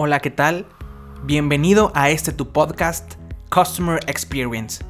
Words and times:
Hola, 0.00 0.20
¿qué 0.20 0.30
tal? 0.30 0.64
Bienvenido 1.24 1.90
a 1.92 2.08
este 2.10 2.30
tu 2.30 2.52
podcast 2.52 3.14
Customer 3.50 3.98
Experience. 4.06 4.84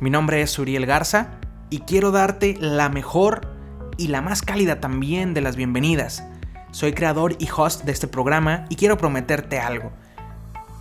Mi 0.00 0.10
nombre 0.10 0.42
es 0.42 0.58
Uriel 0.58 0.84
Garza 0.84 1.40
y 1.70 1.78
quiero 1.78 2.10
darte 2.10 2.58
la 2.60 2.90
mejor 2.90 3.48
y 3.96 4.08
la 4.08 4.20
más 4.20 4.42
cálida 4.42 4.78
también 4.78 5.32
de 5.32 5.40
las 5.40 5.56
bienvenidas. 5.56 6.24
Soy 6.72 6.92
creador 6.92 7.36
y 7.38 7.48
host 7.48 7.84
de 7.84 7.92
este 7.92 8.06
programa 8.06 8.66
y 8.68 8.76
quiero 8.76 8.98
prometerte 8.98 9.58
algo. 9.58 9.92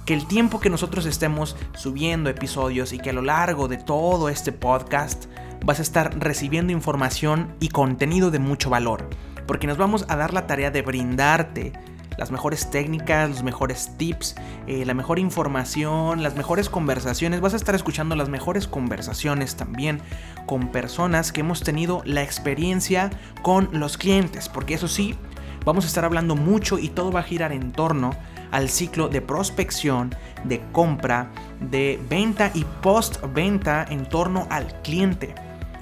Que 0.06 0.14
el 0.14 0.28
tiempo 0.28 0.60
que 0.60 0.70
nosotros 0.70 1.06
estemos 1.06 1.56
subiendo 1.74 2.30
episodios 2.30 2.92
y 2.92 3.00
que 3.00 3.12
a 3.12 3.14
lo 3.14 3.22
largo 3.22 3.70
de 3.70 3.78
todo 3.78 4.28
este 4.28 4.52
podcast 4.52 5.28
vas 5.64 5.80
a 5.80 5.84
estar 5.84 6.20
recibiendo 6.20 6.74
información 6.74 7.56
y 7.62 7.70
contenido 7.70 8.30
de 8.30 8.40
mucho 8.40 8.70
valor. 8.70 9.08
Porque 9.48 9.68
nos 9.68 9.78
vamos 9.78 10.04
a 10.10 10.18
dar 10.18 10.34
la 10.34 10.48
tarea 10.48 10.70
de 10.70 10.82
brindarte 10.82 11.72
las 12.20 12.32
mejores 12.32 12.70
técnicas, 12.70 13.30
los 13.30 13.44
mejores 13.44 13.94
tips, 13.96 14.36
eh, 14.68 14.84
la 14.86 14.94
mejor 14.94 15.20
información, 15.20 16.22
las 16.22 16.36
mejores 16.36 16.70
conversaciones. 16.70 17.40
Vas 17.40 17.54
a 17.54 17.56
estar 17.56 17.76
escuchando 17.76 18.14
las 18.18 18.28
mejores 18.28 18.68
conversaciones 18.68 19.56
también 19.56 20.02
con 20.46 20.68
personas 20.68 21.32
que 21.32 21.40
hemos 21.40 21.62
tenido 21.62 22.02
la 22.04 22.22
experiencia 22.22 23.10
con 23.42 23.70
los 23.72 23.98
clientes. 23.98 24.50
Porque 24.50 24.74
eso 24.74 24.90
sí, 24.90 25.16
vamos 25.64 25.86
a 25.86 25.88
estar 25.88 26.04
hablando 26.04 26.36
mucho 26.36 26.78
y 26.78 26.90
todo 26.90 27.10
va 27.10 27.22
a 27.22 27.24
girar 27.24 27.54
en 27.54 27.72
torno 27.72 28.12
al 28.52 28.68
ciclo 28.68 29.08
de 29.08 29.22
prospección, 29.22 30.14
de 30.44 30.62
compra, 30.74 31.32
de 31.62 32.02
venta 32.10 32.52
y 32.54 32.66
post-venta 32.82 33.86
en 33.90 34.06
torno 34.10 34.46
al 34.50 34.82
cliente. 34.82 35.34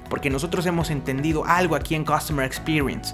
Porque 0.08 0.30
nosotros 0.30 0.66
hemos 0.66 0.90
entendido 0.90 1.44
algo 1.44 1.74
aquí 1.74 1.96
en 1.96 2.04
Customer 2.04 2.46
Experience 2.46 3.12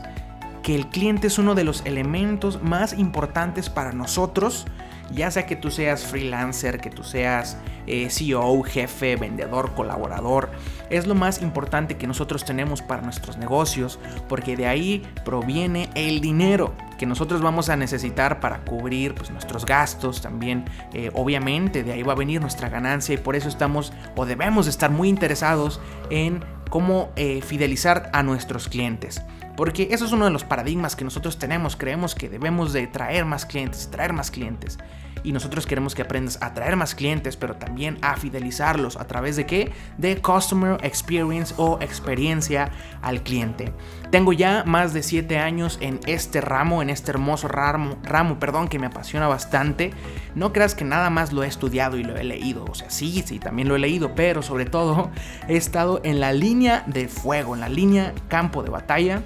que 0.64 0.74
el 0.74 0.88
cliente 0.88 1.26
es 1.26 1.38
uno 1.38 1.54
de 1.54 1.62
los 1.62 1.82
elementos 1.84 2.62
más 2.62 2.94
importantes 2.94 3.68
para 3.68 3.92
nosotros, 3.92 4.64
ya 5.12 5.30
sea 5.30 5.44
que 5.44 5.56
tú 5.56 5.70
seas 5.70 6.06
freelancer, 6.06 6.80
que 6.80 6.88
tú 6.88 7.04
seas 7.04 7.58
eh, 7.86 8.08
CEO, 8.08 8.62
jefe, 8.62 9.16
vendedor, 9.16 9.74
colaborador, 9.74 10.50
es 10.88 11.06
lo 11.06 11.14
más 11.14 11.42
importante 11.42 11.98
que 11.98 12.06
nosotros 12.06 12.46
tenemos 12.46 12.80
para 12.80 13.02
nuestros 13.02 13.36
negocios, 13.36 14.00
porque 14.26 14.56
de 14.56 14.66
ahí 14.66 15.02
proviene 15.22 15.90
el 15.94 16.22
dinero 16.22 16.74
que 16.98 17.04
nosotros 17.04 17.42
vamos 17.42 17.68
a 17.68 17.76
necesitar 17.76 18.40
para 18.40 18.64
cubrir 18.64 19.14
pues, 19.14 19.30
nuestros 19.30 19.66
gastos 19.66 20.22
también. 20.22 20.64
Eh, 20.94 21.10
obviamente 21.12 21.82
de 21.82 21.92
ahí 21.92 22.02
va 22.02 22.14
a 22.14 22.16
venir 22.16 22.40
nuestra 22.40 22.70
ganancia 22.70 23.14
y 23.14 23.18
por 23.18 23.36
eso 23.36 23.50
estamos 23.50 23.92
o 24.16 24.24
debemos 24.24 24.66
estar 24.66 24.90
muy 24.90 25.10
interesados 25.10 25.78
en 26.08 26.42
cómo 26.74 27.12
eh, 27.14 27.40
fidelizar 27.40 28.10
a 28.12 28.24
nuestros 28.24 28.66
clientes. 28.66 29.22
Porque 29.56 29.90
eso 29.92 30.06
es 30.06 30.10
uno 30.10 30.24
de 30.24 30.32
los 30.32 30.42
paradigmas 30.42 30.96
que 30.96 31.04
nosotros 31.04 31.38
tenemos. 31.38 31.76
Creemos 31.76 32.16
que 32.16 32.28
debemos 32.28 32.72
de 32.72 32.88
traer 32.88 33.24
más 33.24 33.46
clientes, 33.46 33.88
traer 33.92 34.12
más 34.12 34.32
clientes. 34.32 34.78
Y 35.24 35.32
nosotros 35.32 35.66
queremos 35.66 35.94
que 35.94 36.02
aprendas 36.02 36.38
a 36.42 36.52
traer 36.52 36.76
más 36.76 36.94
clientes, 36.94 37.36
pero 37.36 37.56
también 37.56 37.98
a 38.02 38.16
fidelizarlos. 38.16 38.96
¿A 38.96 39.06
través 39.06 39.36
de 39.36 39.46
qué? 39.46 39.72
De 39.98 40.20
Customer 40.20 40.78
Experience 40.82 41.54
o 41.56 41.78
experiencia 41.80 42.70
al 43.00 43.22
cliente. 43.22 43.72
Tengo 44.10 44.32
ya 44.34 44.64
más 44.64 44.92
de 44.92 45.02
7 45.02 45.38
años 45.38 45.78
en 45.80 45.98
este 46.06 46.42
ramo, 46.42 46.82
en 46.82 46.90
este 46.90 47.10
hermoso 47.10 47.48
ramo, 47.48 47.96
ramo, 48.02 48.38
perdón, 48.38 48.68
que 48.68 48.78
me 48.78 48.86
apasiona 48.86 49.26
bastante. 49.26 49.92
No 50.34 50.52
creas 50.52 50.74
que 50.74 50.84
nada 50.84 51.08
más 51.08 51.32
lo 51.32 51.42
he 51.42 51.48
estudiado 51.48 51.96
y 51.96 52.04
lo 52.04 52.16
he 52.16 52.22
leído. 52.22 52.66
O 52.66 52.74
sea, 52.74 52.90
sí, 52.90 53.24
sí, 53.26 53.38
también 53.38 53.66
lo 53.66 53.76
he 53.76 53.78
leído, 53.78 54.14
pero 54.14 54.42
sobre 54.42 54.66
todo 54.66 55.10
he 55.48 55.56
estado 55.56 56.00
en 56.04 56.20
la 56.20 56.32
línea 56.32 56.84
de 56.86 57.08
fuego, 57.08 57.54
en 57.54 57.60
la 57.60 57.68
línea 57.70 58.12
campo 58.28 58.62
de 58.62 58.70
batalla 58.70 59.22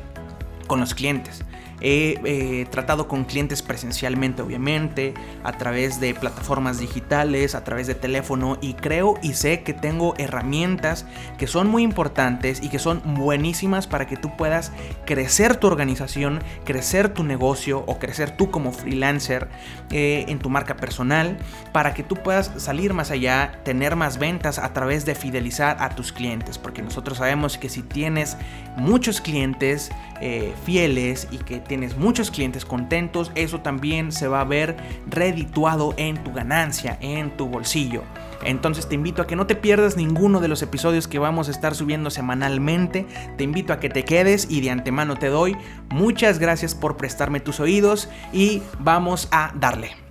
con 0.68 0.78
los 0.78 0.94
clientes. 0.94 1.44
He 1.80 2.18
eh, 2.24 2.66
tratado 2.70 3.06
con 3.06 3.24
clientes 3.24 3.62
presencialmente, 3.62 4.42
obviamente, 4.42 5.14
a 5.44 5.52
través 5.52 6.00
de 6.00 6.14
plataformas 6.14 6.78
digitales, 6.78 7.54
a 7.54 7.64
través 7.64 7.86
de 7.86 7.94
teléfono 7.94 8.58
y 8.60 8.74
creo 8.74 9.14
y 9.22 9.34
sé 9.34 9.62
que 9.62 9.74
tengo 9.74 10.14
herramientas 10.18 11.06
que 11.38 11.46
son 11.46 11.68
muy 11.68 11.82
importantes 11.82 12.62
y 12.62 12.68
que 12.68 12.78
son 12.78 13.02
buenísimas 13.14 13.86
para 13.86 14.06
que 14.06 14.16
tú 14.16 14.36
puedas 14.36 14.72
crecer 15.04 15.56
tu 15.56 15.66
organización, 15.66 16.40
crecer 16.64 17.14
tu 17.14 17.22
negocio 17.22 17.84
o 17.86 17.98
crecer 17.98 18.36
tú 18.36 18.50
como 18.50 18.72
freelancer 18.72 19.48
eh, 19.90 20.24
en 20.28 20.38
tu 20.38 20.50
marca 20.50 20.76
personal, 20.76 21.38
para 21.72 21.94
que 21.94 22.02
tú 22.02 22.16
puedas 22.16 22.50
salir 22.56 22.92
más 22.92 23.10
allá, 23.10 23.60
tener 23.64 23.96
más 23.96 24.18
ventas 24.18 24.58
a 24.58 24.72
través 24.72 25.04
de 25.04 25.14
fidelizar 25.14 25.76
a 25.80 25.90
tus 25.90 26.12
clientes, 26.12 26.58
porque 26.58 26.82
nosotros 26.82 27.18
sabemos 27.18 27.58
que 27.58 27.68
si 27.68 27.82
tienes 27.82 28.36
muchos 28.76 29.20
clientes 29.20 29.90
eh, 30.20 30.52
fieles 30.64 31.28
y 31.30 31.38
que 31.38 31.60
tienes 31.68 31.96
muchos 31.96 32.30
clientes 32.30 32.64
contentos, 32.64 33.30
eso 33.34 33.60
también 33.60 34.10
se 34.10 34.26
va 34.26 34.40
a 34.40 34.44
ver 34.44 34.76
redituado 35.08 35.94
en 35.96 36.22
tu 36.24 36.32
ganancia, 36.32 36.98
en 37.00 37.36
tu 37.36 37.46
bolsillo. 37.46 38.02
Entonces 38.44 38.88
te 38.88 38.94
invito 38.94 39.22
a 39.22 39.26
que 39.26 39.36
no 39.36 39.46
te 39.46 39.54
pierdas 39.54 39.96
ninguno 39.96 40.40
de 40.40 40.48
los 40.48 40.62
episodios 40.62 41.08
que 41.08 41.18
vamos 41.18 41.48
a 41.48 41.50
estar 41.50 41.74
subiendo 41.74 42.10
semanalmente. 42.10 43.06
Te 43.36 43.44
invito 43.44 43.72
a 43.72 43.80
que 43.80 43.88
te 43.88 44.04
quedes 44.04 44.50
y 44.50 44.60
de 44.60 44.70
antemano 44.70 45.16
te 45.16 45.28
doy 45.28 45.56
muchas 45.90 46.38
gracias 46.38 46.74
por 46.74 46.96
prestarme 46.96 47.40
tus 47.40 47.60
oídos 47.60 48.08
y 48.32 48.62
vamos 48.78 49.28
a 49.30 49.52
darle. 49.54 50.07